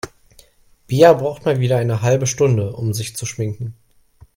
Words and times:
Bea 0.87 1.13
braucht 1.13 1.45
mal 1.45 1.59
wieder 1.59 1.77
eine 1.77 2.01
halbe 2.01 2.25
Stunde, 2.25 2.73
um 2.75 2.91
sich 2.91 3.15
zu 3.15 3.27
schminken. 3.27 3.75